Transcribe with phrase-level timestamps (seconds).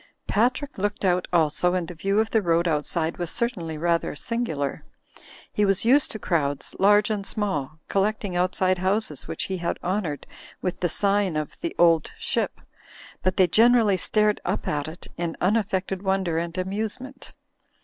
[0.25, 4.83] Patrick looked out also and the view of the road outside was certainly rather singular.
[5.53, 10.25] He was used to crowds, large and small, collecting outside houses which he had honoured
[10.59, 12.61] with the sign of "The Old Ship,"
[13.21, 17.33] but they generally stared up at it in unaffected wonder and amusement.